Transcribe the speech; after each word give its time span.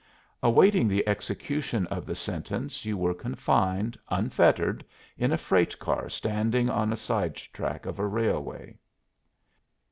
Awaiting 0.41 0.87
the 0.87 1.07
execution 1.07 1.85
of 1.91 2.07
the 2.07 2.15
sentence 2.15 2.85
you 2.85 2.97
were 2.97 3.13
confined, 3.13 3.99
unfettered, 4.09 4.83
in 5.15 5.31
a 5.31 5.37
freight 5.37 5.77
car 5.77 6.09
standing 6.09 6.71
on 6.71 6.91
a 6.91 6.97
side 6.97 7.35
track 7.35 7.85
of 7.85 7.99
a 7.99 8.07
railway." 8.07 8.79